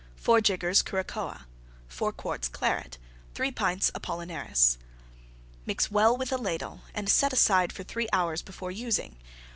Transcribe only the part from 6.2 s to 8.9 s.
a Ladle and set aside for three hours before